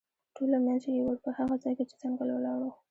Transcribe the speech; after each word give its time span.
ټول 0.35 0.47
له 0.53 0.59
منځه 0.65 0.89
یووړ، 0.91 1.17
په 1.25 1.29
هغه 1.37 1.55
ځای 1.63 1.73
کې 1.77 1.85
چې 1.89 1.95
ځنګل 2.01 2.27
ولاړ 2.31 2.57
و. 2.63 2.71